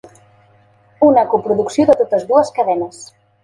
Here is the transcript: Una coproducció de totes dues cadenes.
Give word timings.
Una 1.09 1.25
coproducció 1.35 1.87
de 1.93 1.99
totes 2.03 2.29
dues 2.33 2.53
cadenes. 2.61 3.09